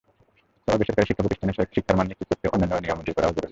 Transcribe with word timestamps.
তবে 0.67 0.77
বেসরকারি 0.79 1.07
শিক্ষাপ্রতিষ্ঠানে 1.07 1.53
শিক্ষার 1.75 1.97
মান 1.97 2.05
নিশ্চিত 2.07 2.27
করতে 2.29 2.45
অন্যান্য 2.47 2.73
অনিয়ম 2.75 2.99
দূর 3.05 3.15
করাও 3.17 3.35
জরুরি। 3.35 3.49